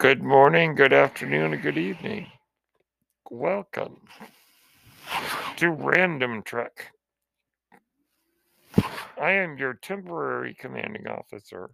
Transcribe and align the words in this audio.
Good 0.00 0.22
morning, 0.22 0.76
good 0.76 0.94
afternoon, 0.94 1.52
and 1.52 1.62
good 1.62 1.76
evening. 1.76 2.26
Welcome 3.30 3.98
to 5.56 5.72
Random 5.72 6.42
Trek. 6.42 6.90
I 9.20 9.32
am 9.32 9.58
your 9.58 9.74
temporary 9.74 10.56
commanding 10.58 11.06
officer, 11.06 11.68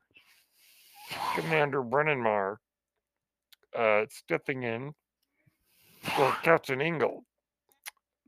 Commander 1.36 1.84
Brennan 1.84 2.20
Marr, 2.20 2.58
uh, 3.79 4.07
stepping 4.11 4.64
in 4.64 4.93
for 6.02 6.36
Captain 6.43 6.80
Ingle 6.80 7.24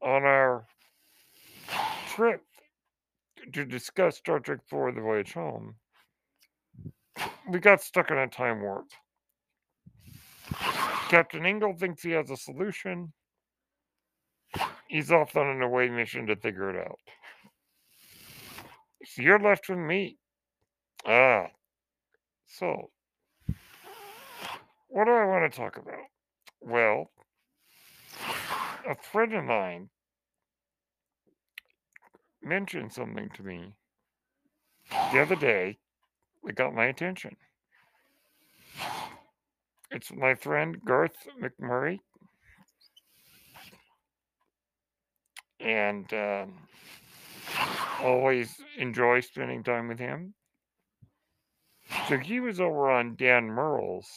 on 0.00 0.22
our 0.22 0.64
trip 2.10 2.42
to 3.52 3.64
discuss 3.64 4.18
Star 4.18 4.38
Trek 4.38 4.60
IV 4.72 4.94
The 4.94 5.00
Voyage 5.00 5.32
Home. 5.32 5.74
We 7.50 7.58
got 7.58 7.82
stuck 7.82 8.12
in 8.12 8.18
a 8.18 8.28
time 8.28 8.62
warp. 8.62 8.86
Captain 11.08 11.46
Ingle 11.46 11.74
thinks 11.74 12.02
he 12.02 12.10
has 12.10 12.30
a 12.30 12.36
solution. 12.36 13.12
He's 14.88 15.10
off 15.10 15.36
on 15.36 15.46
an 15.46 15.62
away 15.62 15.88
mission 15.88 16.26
to 16.26 16.36
figure 16.36 16.70
it 16.70 16.86
out. 16.86 16.98
So 19.04 19.22
you're 19.22 19.38
left 19.38 19.68
with 19.68 19.78
me. 19.78 20.18
Ah, 21.06 21.46
so 22.46 22.90
what 24.88 25.04
do 25.04 25.12
I 25.12 25.24
want 25.24 25.50
to 25.50 25.58
talk 25.58 25.76
about? 25.76 26.04
Well, 26.60 27.10
a 28.86 28.94
friend 28.94 29.32
of 29.34 29.44
mine 29.44 29.90
mentioned 32.42 32.92
something 32.92 33.30
to 33.34 33.42
me 33.42 33.74
the 35.12 35.20
other 35.20 35.36
day 35.36 35.78
that 36.44 36.56
got 36.56 36.74
my 36.74 36.86
attention. 36.86 37.36
It's 39.90 40.12
my 40.12 40.34
friend 40.34 40.76
Garth 40.84 41.16
McMurray. 41.42 41.98
And 45.60 46.12
um, 46.12 46.54
always 48.02 48.54
enjoy 48.76 49.20
spending 49.20 49.64
time 49.64 49.88
with 49.88 49.98
him. 49.98 50.34
So 52.08 52.18
he 52.18 52.38
was 52.40 52.60
over 52.60 52.90
on 52.90 53.16
Dan 53.16 53.46
Murrell's 53.46 54.08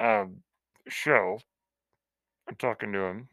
um, 0.00 0.38
show. 0.88 1.38
I'm 2.48 2.56
talking 2.56 2.92
to 2.92 3.00
him. 3.00 3.28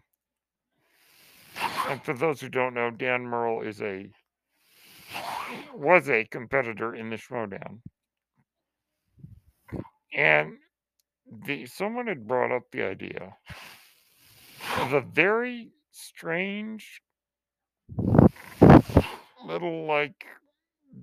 And 1.87 2.03
for 2.03 2.13
those 2.13 2.41
who 2.41 2.49
don't 2.49 2.73
know, 2.73 2.91
Dan 2.91 3.23
Murrell 3.23 3.61
is 3.61 3.81
a 3.81 4.07
was 5.73 6.09
a 6.09 6.25
competitor 6.25 6.93
in 6.93 7.09
the 7.09 7.15
Schmoedown. 7.15 7.79
And 10.13 10.57
the 11.45 11.65
someone 11.65 12.07
had 12.07 12.27
brought 12.27 12.51
up 12.51 12.63
the 12.71 12.83
idea 12.83 13.35
of 14.79 14.93
a 14.93 15.01
very 15.01 15.69
strange 15.91 17.01
little 19.45 19.85
like 19.85 20.25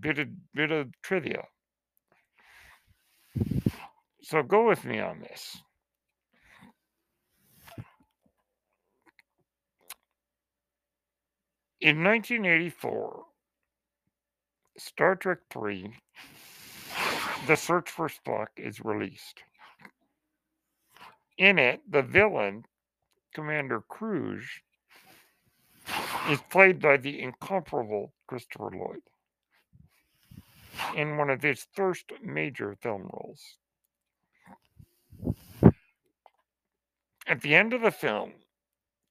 bit 0.00 0.18
of 0.18 0.28
bit 0.54 0.70
of 0.70 0.88
trivia. 1.02 1.44
So 4.22 4.42
go 4.42 4.66
with 4.66 4.84
me 4.84 4.98
on 4.98 5.20
this. 5.20 5.56
In 11.80 12.02
1984, 12.02 13.24
Star 14.78 15.14
Trek 15.14 15.38
III, 15.54 15.92
The 17.46 17.56
Search 17.56 17.90
for 17.90 18.08
Spock 18.08 18.48
is 18.56 18.80
released. 18.84 19.44
In 21.38 21.60
it, 21.60 21.80
the 21.88 22.02
villain, 22.02 22.64
Commander 23.34 23.82
Kruge, 23.88 24.62
is 26.28 26.40
played 26.50 26.80
by 26.80 26.96
the 26.96 27.20
incomparable 27.20 28.12
Christopher 28.26 28.70
Lloyd 28.74 29.02
in 30.96 31.16
one 31.16 31.30
of 31.30 31.42
his 31.42 31.66
first 31.72 32.10
major 32.20 32.76
film 32.80 33.08
roles. 33.12 33.58
At 37.28 37.42
the 37.42 37.54
end 37.54 37.72
of 37.72 37.82
the 37.82 37.92
film, 37.92 38.32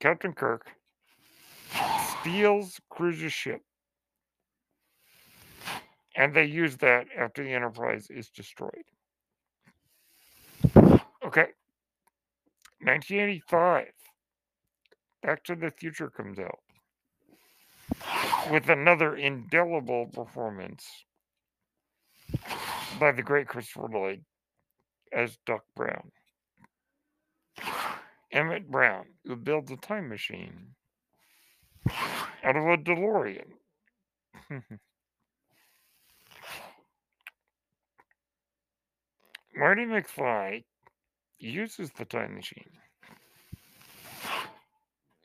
Captain 0.01 0.33
Kirk 0.33 0.67
steals 2.19 2.81
Kruge's 2.89 3.33
ship, 3.33 3.61
and 6.15 6.33
they 6.33 6.45
use 6.45 6.77
that 6.77 7.07
after 7.17 7.43
the 7.43 7.51
Enterprise 7.51 8.07
is 8.09 8.29
destroyed. 8.29 8.85
Okay, 11.25 11.47
1985, 12.81 13.87
Back 15.23 15.43
to 15.45 15.55
the 15.55 15.71
Future 15.71 16.09
comes 16.09 16.37
out 16.39 16.59
with 18.51 18.69
another 18.69 19.15
indelible 19.15 20.05
performance 20.07 20.85
by 22.99 23.11
the 23.11 23.23
great 23.23 23.47
Christopher 23.47 23.87
Lloyd 23.91 24.23
as 25.11 25.37
Doc 25.45 25.63
Brown. 25.75 26.11
Emmett 28.31 28.69
Brown, 28.69 29.05
who 29.25 29.35
builds 29.35 29.71
a 29.71 29.77
time 29.77 30.09
machine 30.09 30.75
out 32.43 32.55
of 32.55 32.65
a 32.65 32.77
DeLorean. 32.77 33.47
Marty 39.57 39.85
McFly 39.85 40.63
uses 41.39 41.89
the 41.91 42.03
time 42.03 42.35
machine 42.35 42.71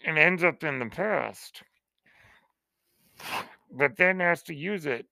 and 0.04 0.18
ends 0.18 0.44
up 0.44 0.62
in 0.62 0.78
the 0.78 0.86
past, 0.86 1.62
but 3.72 3.96
then 3.96 4.20
has 4.20 4.42
to 4.44 4.54
use 4.54 4.86
it 4.86 5.06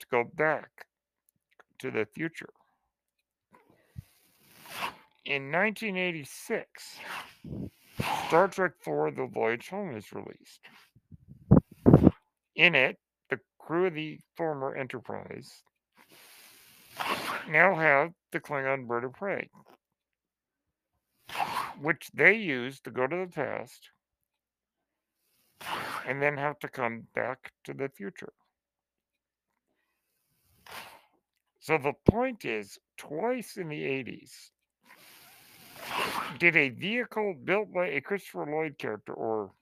to 0.00 0.06
go 0.10 0.24
back 0.24 0.86
to 1.78 1.90
the 1.90 2.06
future. 2.06 2.52
In 5.26 5.52
1986, 5.52 6.98
Star 8.26 8.48
Trek 8.48 8.72
IV 8.80 9.16
The 9.16 9.28
Voyage 9.30 9.68
Home 9.68 9.94
is 9.94 10.12
released. 10.12 10.60
In 12.56 12.74
it, 12.74 12.98
the 13.28 13.38
crew 13.58 13.86
of 13.86 13.94
the 13.94 14.18
former 14.34 14.74
Enterprise 14.74 15.62
now 17.48 17.74
have 17.74 18.12
the 18.32 18.40
Klingon 18.40 18.86
bird 18.86 19.04
of 19.04 19.12
prey, 19.12 19.48
which 21.80 22.10
they 22.12 22.34
use 22.34 22.80
to 22.80 22.90
go 22.90 23.06
to 23.06 23.16
the 23.16 23.30
past 23.32 23.90
and 26.06 26.20
then 26.20 26.36
have 26.36 26.58
to 26.60 26.68
come 26.68 27.06
back 27.14 27.52
to 27.64 27.72
the 27.72 27.88
future. 27.88 28.32
So 31.60 31.78
the 31.78 31.92
point 32.10 32.44
is, 32.44 32.78
twice 32.96 33.56
in 33.56 33.68
the 33.68 33.82
80s, 33.82 34.50
did 36.38 36.56
a 36.56 36.70
vehicle 36.70 37.34
built 37.44 37.72
by 37.72 37.86
a 37.86 38.00
Christopher 38.00 38.46
Lloyd 38.46 38.78
character, 38.78 39.12
or 39.12 39.52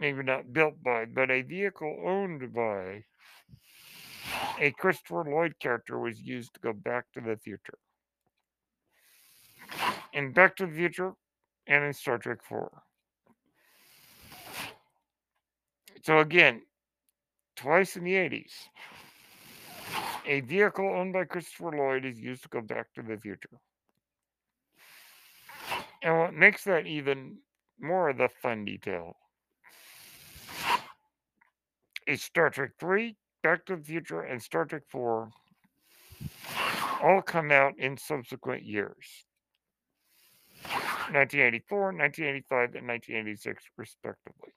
maybe 0.00 0.24
not 0.24 0.52
built 0.52 0.82
by, 0.82 1.04
but 1.04 1.30
a 1.30 1.42
vehicle 1.42 2.02
owned 2.04 2.52
by 2.52 3.04
a 4.58 4.70
Christopher 4.72 5.24
Lloyd 5.24 5.54
character 5.60 5.98
was 5.98 6.20
used 6.20 6.54
to 6.54 6.60
go 6.60 6.72
back 6.72 7.06
to 7.14 7.20
the 7.20 7.36
future. 7.36 7.78
In 10.12 10.32
Back 10.32 10.56
to 10.56 10.66
the 10.66 10.72
Future 10.72 11.12
and 11.66 11.84
in 11.84 11.92
Star 11.92 12.18
Trek 12.18 12.42
4. 12.42 12.70
So 16.02 16.18
again, 16.18 16.62
twice 17.56 17.96
in 17.96 18.04
the 18.04 18.14
80s, 18.14 18.52
a 20.26 20.40
vehicle 20.40 20.88
owned 20.88 21.12
by 21.12 21.24
Christopher 21.24 21.72
Lloyd 21.76 22.04
is 22.04 22.18
used 22.18 22.42
to 22.42 22.48
go 22.48 22.60
back 22.60 22.92
to 22.94 23.02
the 23.02 23.16
future. 23.16 23.50
And 26.02 26.18
what 26.18 26.34
makes 26.34 26.64
that 26.64 26.86
even 26.86 27.38
more 27.78 28.08
of 28.08 28.18
the 28.18 28.28
fun 28.42 28.64
detail 28.64 29.16
is 32.06 32.22
Star 32.22 32.50
Trek 32.50 32.72
3, 32.80 33.14
Back 33.42 33.64
to 33.66 33.76
the 33.76 33.82
Future, 33.82 34.22
and 34.22 34.42
Star 34.42 34.64
Trek 34.66 34.82
4 34.88 35.30
all 37.02 37.22
come 37.22 37.50
out 37.50 37.78
in 37.78 37.96
subsequent 37.96 38.62
years 38.62 39.24
1984, 41.12 41.80
1985, 41.92 42.74
and 42.76 42.86
1986, 42.86 43.64
respectively. 43.76 44.50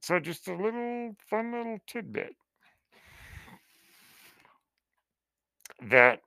So, 0.00 0.20
just 0.20 0.48
a 0.48 0.54
little 0.54 1.16
fun 1.28 1.52
little 1.52 1.78
tidbit 1.86 2.36
that 5.82 6.20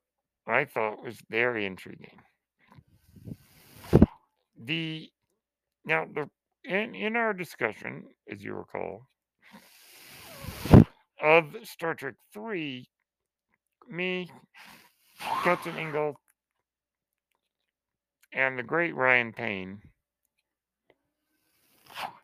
I 0.46 0.66
thought 0.66 1.04
was 1.04 1.18
very 1.30 1.66
intriguing. 1.66 2.20
The 4.62 5.10
now 5.86 6.06
the 6.14 6.30
in 6.70 6.94
in 6.94 7.16
our 7.16 7.34
discussion, 7.34 8.04
as 8.32 8.44
you 8.44 8.54
recall, 8.54 9.08
of 11.22 11.46
Star 11.64 11.96
Trek 11.96 12.14
3, 12.34 12.88
me, 13.90 14.32
Captain 15.44 15.76
Ingle, 15.78 16.16
and 18.32 18.58
the 18.58 18.64
great 18.64 18.96
Ryan 18.96 19.34
Payne 19.34 19.82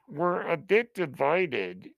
were 0.07 0.43
a 0.43 0.55
bit 0.55 0.93
divided 0.93 1.89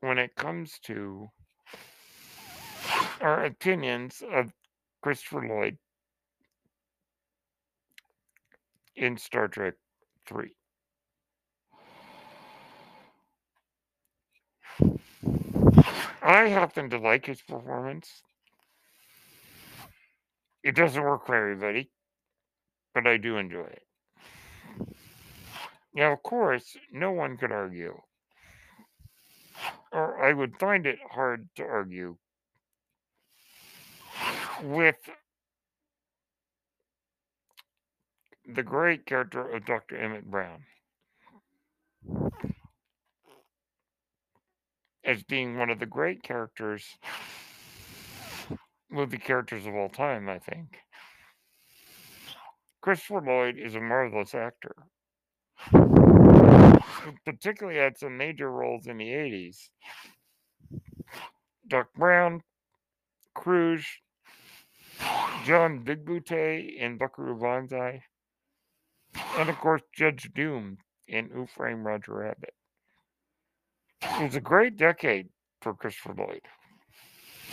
when 0.00 0.16
it 0.16 0.34
comes 0.34 0.78
to 0.84 1.28
our 3.20 3.44
opinions 3.44 4.22
of 4.32 4.50
Christopher 5.02 5.46
Lloyd 5.46 5.76
in 8.96 9.18
Star 9.18 9.46
Trek 9.46 9.74
3. 10.30 10.54
I 16.22 16.48
happen 16.48 16.88
to 16.90 16.98
like 16.98 17.26
his 17.26 17.42
performance. 17.42 18.22
It 20.62 20.76
doesn't 20.76 21.02
work 21.02 21.26
for 21.26 21.34
everybody, 21.34 21.90
but 22.94 23.08
I 23.08 23.16
do 23.16 23.38
enjoy 23.38 23.64
it. 23.64 23.82
Now, 25.92 26.12
of 26.12 26.22
course, 26.22 26.76
no 26.92 27.10
one 27.10 27.36
could 27.36 27.50
argue, 27.50 28.00
or 29.92 30.24
I 30.24 30.32
would 30.32 30.56
find 30.60 30.86
it 30.86 31.00
hard 31.10 31.48
to 31.56 31.64
argue, 31.64 32.16
with 34.62 34.98
the 38.54 38.62
great 38.62 39.06
character 39.06 39.48
of 39.48 39.64
Dr. 39.64 39.96
Emmett 39.96 40.30
Brown 40.30 40.64
as 45.04 45.22
being 45.24 45.58
one 45.58 45.70
of 45.70 45.78
the 45.78 45.86
great 45.86 46.22
characters, 46.22 46.84
movie 48.90 49.18
characters 49.18 49.66
of 49.66 49.74
all 49.74 49.88
time, 49.88 50.28
I 50.28 50.38
think. 50.38 50.78
Christopher 52.80 53.20
Lloyd 53.20 53.58
is 53.58 53.74
a 53.74 53.80
marvelous 53.80 54.34
actor, 54.34 54.74
who 55.70 57.14
particularly 57.24 57.78
had 57.78 57.98
some 57.98 58.16
major 58.16 58.50
roles 58.50 58.86
in 58.86 58.98
the 58.98 59.08
80s. 59.08 59.68
Doc 61.66 61.88
Brown, 61.94 62.42
Kruge, 63.36 63.86
John 65.44 65.80
Big 65.80 66.04
Booty 66.04 66.76
in 66.78 66.98
Buckaroo 66.98 67.38
Banzai, 67.38 68.02
and 69.36 69.48
of 69.48 69.56
course 69.58 69.82
Judge 69.94 70.30
Doom 70.34 70.78
in 71.08 71.28
Who 71.28 71.46
Framed 71.46 71.84
Roger 71.84 72.14
Rabbit. 72.14 72.54
It 74.02 74.24
was 74.24 74.36
a 74.36 74.40
great 74.40 74.76
decade 74.76 75.28
for 75.60 75.74
Christopher 75.74 76.14
Lloyd. 76.14 76.42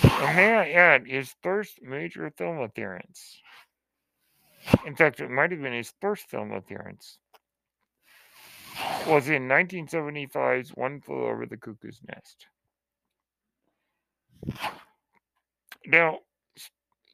And 0.03 0.35
may 0.35 0.53
I 0.53 0.69
add, 0.71 1.07
his 1.07 1.33
first 1.41 1.81
major 1.81 2.31
film 2.37 2.59
appearance. 2.59 3.41
In 4.85 4.95
fact, 4.95 5.19
it 5.19 5.29
might 5.29 5.51
have 5.51 5.61
been 5.61 5.73
his 5.73 5.93
first 6.01 6.29
film 6.29 6.51
appearance. 6.51 7.17
Was 9.07 9.29
in 9.29 9.47
1975's 9.47 10.69
One 10.71 11.01
Flew 11.01 11.25
Over 11.25 11.45
the 11.45 11.57
Cuckoo's 11.57 11.99
Nest. 12.07 12.47
Now, 15.85 16.19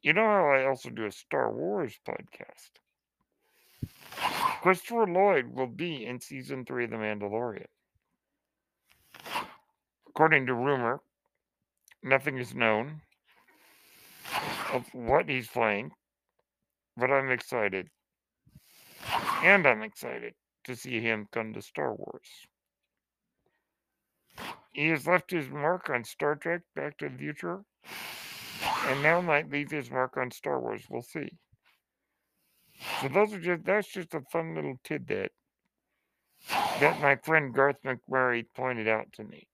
you 0.02 0.12
know 0.12 0.26
how 0.26 0.50
I 0.50 0.66
also 0.66 0.90
do 0.90 1.06
a 1.06 1.12
Star 1.12 1.50
Wars 1.52 1.98
podcast? 2.06 2.70
Christopher 4.62 5.06
Lloyd 5.06 5.46
will 5.54 5.66
be 5.66 6.06
in 6.06 6.20
season 6.20 6.64
three 6.64 6.84
of 6.84 6.90
The 6.90 6.96
Mandalorian. 6.96 7.66
According 10.08 10.46
to 10.46 10.54
rumor, 10.54 11.00
nothing 12.02 12.38
is 12.38 12.54
known 12.54 13.02
of 14.72 14.86
what 14.92 15.28
he's 15.28 15.48
playing, 15.48 15.90
but 16.96 17.10
I'm 17.10 17.30
excited. 17.30 17.88
And 19.42 19.66
I'm 19.66 19.82
excited 19.82 20.34
to 20.64 20.74
see 20.74 21.00
him 21.00 21.28
come 21.32 21.52
to 21.52 21.60
Star 21.60 21.94
Wars. 21.94 22.28
He 24.72 24.88
has 24.88 25.06
left 25.06 25.30
his 25.30 25.48
mark 25.50 25.90
on 25.90 26.04
Star 26.04 26.34
Trek 26.36 26.62
Back 26.74 26.98
to 26.98 27.08
the 27.08 27.18
Future, 27.18 27.64
and 28.86 29.02
now 29.02 29.20
might 29.20 29.50
leave 29.50 29.70
his 29.70 29.90
mark 29.90 30.16
on 30.16 30.30
Star 30.30 30.60
Wars. 30.60 30.84
We'll 30.88 31.02
see. 31.02 31.28
So 33.00 33.08
those 33.08 33.32
are 33.32 33.40
just 33.40 33.64
that's 33.64 33.88
just 33.88 34.14
a 34.14 34.20
fun 34.32 34.54
little 34.54 34.78
tidbit 34.84 35.32
that 36.48 37.00
my 37.00 37.16
friend 37.16 37.54
Garth 37.54 37.82
McMurray 37.84 38.44
pointed 38.54 38.88
out 38.88 39.12
to 39.14 39.24
me. 39.24 39.46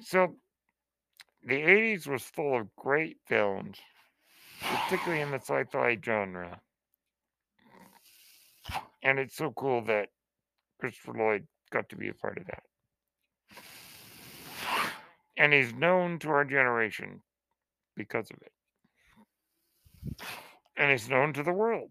So 0.00 0.36
the 1.42 1.54
80s 1.54 2.06
was 2.06 2.22
full 2.22 2.60
of 2.60 2.74
great 2.76 3.18
films, 3.26 3.78
particularly 4.60 5.22
in 5.22 5.30
the 5.30 5.40
sci 5.40 5.64
fi 5.64 5.98
genre. 6.02 6.60
And 9.02 9.18
it's 9.18 9.36
so 9.36 9.50
cool 9.50 9.82
that 9.86 10.08
Christopher 10.80 11.14
Lloyd 11.18 11.46
got 11.70 11.88
to 11.90 11.96
be 11.96 12.08
a 12.08 12.14
part 12.14 12.38
of 12.38 12.46
that. 12.46 12.62
And 15.36 15.52
he's 15.52 15.74
known 15.74 16.18
to 16.20 16.28
our 16.30 16.44
generation 16.44 17.20
because 17.96 18.30
of 18.30 18.38
it. 18.40 18.53
And 20.76 20.90
he's 20.90 21.08
known 21.08 21.32
to 21.34 21.42
the 21.42 21.52
world. 21.52 21.90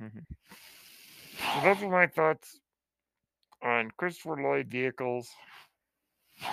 Mm-hmm. 0.00 0.18
so 1.54 1.64
those 1.64 1.82
are 1.82 1.90
my 1.90 2.06
thoughts 2.06 2.58
on 3.62 3.90
Christopher 3.96 4.36
Lloyd 4.42 4.68
vehicles 4.68 5.28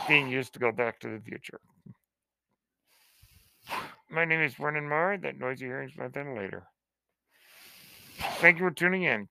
being 0.07 0.30
used 0.30 0.54
to 0.54 0.60
go 0.60 0.72
back 0.72 1.00
to 1.00 1.07
the 1.10 1.19
future. 1.19 1.60
My 4.10 4.25
name 4.25 4.42
is 4.42 4.56
Brennan 4.56 4.88
Marr. 4.88 5.18
That 5.18 5.40
noisy 5.40 5.66
hearing 5.66 5.90
is 5.90 5.98
my 5.98 6.07
ventilator. 6.07 6.63
Thank 8.38 8.60
you 8.60 8.66
for 8.66 8.72
tuning 8.74 9.04
in 9.04 9.28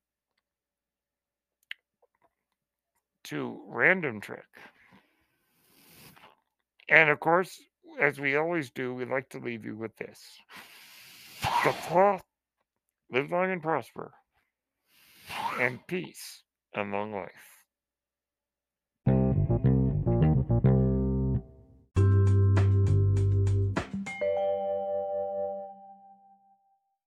to 3.24 3.60
Random 3.68 4.20
Trek. 4.20 4.46
And 6.88 7.10
of 7.10 7.20
course, 7.20 7.60
as 8.00 8.18
we 8.18 8.36
always 8.36 8.70
do, 8.70 8.94
we 8.94 9.04
like 9.04 9.28
to 9.30 9.38
leave 9.38 9.64
you 9.64 9.76
with 9.76 9.94
this. 9.96 10.20
The 11.64 11.72
cloth, 11.72 12.22
live 13.10 13.30
long 13.30 13.50
and 13.50 13.60
prosper, 13.60 14.12
and 15.58 15.84
peace 15.88 16.42
and 16.72 16.92
long 16.92 17.12
life. 17.12 17.57